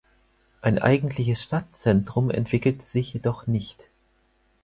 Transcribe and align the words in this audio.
Ein 0.63 0.79
eigentliches 0.79 1.43
Stadtzentrum 1.43 2.31
entwickelte 2.31 2.83
sich 2.83 3.13
jedoch 3.13 3.45
nicht. 3.45 3.91